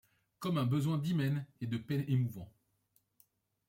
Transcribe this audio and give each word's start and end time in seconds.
Comme 0.39 0.57
un 0.57 0.65
besoin 0.65 0.97
d’hymen 0.97 1.45
et 1.59 1.67
de 1.67 1.77
paix 1.77 2.05
émouvant 2.07 2.51